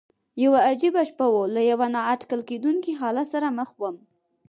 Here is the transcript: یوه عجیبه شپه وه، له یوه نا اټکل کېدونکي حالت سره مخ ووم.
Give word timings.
یوه 0.43 0.59
عجیبه 0.69 1.01
شپه 1.09 1.25
وه، 1.33 1.43
له 1.55 1.61
یوه 1.71 1.87
نا 1.93 2.01
اټکل 2.13 2.41
کېدونکي 2.49 2.91
حالت 3.01 3.27
سره 3.33 3.47
مخ 3.57 3.69
ووم. 3.77 3.97